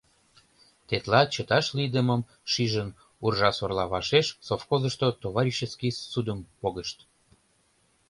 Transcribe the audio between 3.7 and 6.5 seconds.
вашеш совхозышто товарищеский судым